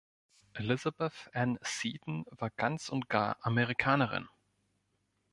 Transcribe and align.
Elizabeth 0.55 1.29
Ann 1.31 1.59
Seton 1.61 2.25
war 2.31 2.49
ganz 2.49 2.89
und 2.89 3.07
gar 3.07 3.37
Amerikanerin! 3.41 4.27